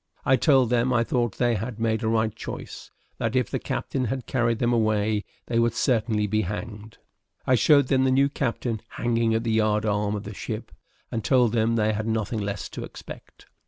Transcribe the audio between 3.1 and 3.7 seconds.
that if the